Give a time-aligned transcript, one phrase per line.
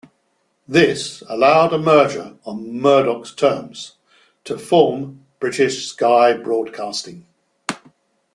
[0.67, 3.97] This allowed a merger on Murdoch's terms
[4.45, 7.27] to form British Sky Broadcasting.